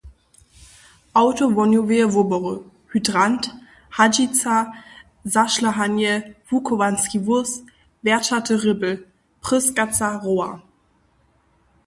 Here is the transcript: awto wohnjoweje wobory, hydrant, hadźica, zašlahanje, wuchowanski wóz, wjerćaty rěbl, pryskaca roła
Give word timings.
awto 1.21 1.43
wohnjoweje 1.57 2.05
wobory, 2.13 2.55
hydrant, 2.91 3.43
hadźica, 3.97 4.53
zašlahanje, 5.33 6.13
wuchowanski 6.47 7.17
wóz, 7.25 7.49
wjerćaty 8.03 8.53
rěbl, 8.63 8.91
pryskaca 9.45 10.07
roła 10.23 10.49